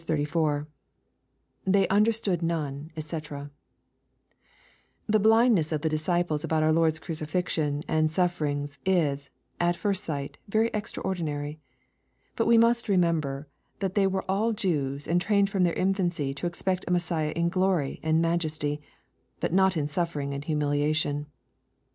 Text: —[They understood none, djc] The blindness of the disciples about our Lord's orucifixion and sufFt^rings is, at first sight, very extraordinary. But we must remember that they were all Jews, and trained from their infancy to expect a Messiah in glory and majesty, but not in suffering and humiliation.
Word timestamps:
—[They 1.67 1.87
understood 1.89 2.41
none, 2.41 2.89
djc] 2.97 3.51
The 5.05 5.19
blindness 5.19 5.71
of 5.71 5.81
the 5.83 5.89
disciples 5.89 6.43
about 6.43 6.63
our 6.63 6.71
Lord's 6.73 6.99
orucifixion 6.99 7.83
and 7.87 8.09
sufFt^rings 8.09 8.79
is, 8.83 9.29
at 9.59 9.75
first 9.75 10.03
sight, 10.03 10.39
very 10.47 10.71
extraordinary. 10.73 11.59
But 12.35 12.47
we 12.47 12.57
must 12.57 12.89
remember 12.89 13.47
that 13.77 13.93
they 13.93 14.07
were 14.07 14.25
all 14.27 14.53
Jews, 14.53 15.07
and 15.07 15.21
trained 15.21 15.51
from 15.51 15.65
their 15.65 15.73
infancy 15.75 16.33
to 16.33 16.47
expect 16.47 16.85
a 16.87 16.91
Messiah 16.91 17.31
in 17.35 17.49
glory 17.49 17.99
and 18.01 18.19
majesty, 18.23 18.81
but 19.39 19.53
not 19.53 19.77
in 19.77 19.87
suffering 19.87 20.33
and 20.33 20.43
humiliation. 20.43 21.27